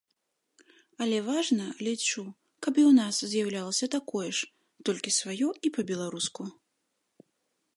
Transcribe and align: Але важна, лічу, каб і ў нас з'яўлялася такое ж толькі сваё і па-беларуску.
Але 1.03 1.17
важна, 1.25 1.67
лічу, 1.87 2.23
каб 2.67 2.73
і 2.83 2.85
ў 2.89 2.91
нас 3.01 3.15
з'яўлялася 3.33 3.91
такое 3.97 4.29
ж 4.39 4.49
толькі 4.89 5.15
сваё 5.19 5.49
і 5.69 5.73
па-беларуску. 5.77 6.43